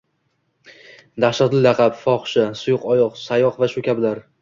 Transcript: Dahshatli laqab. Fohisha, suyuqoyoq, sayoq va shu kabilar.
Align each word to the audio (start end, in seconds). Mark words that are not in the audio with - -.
Dahshatli 1.25 1.61
laqab. 1.67 2.01
Fohisha, 2.01 2.49
suyuqoyoq, 2.65 3.25
sayoq 3.29 3.65
va 3.65 3.75
shu 3.77 3.89
kabilar. 3.91 4.29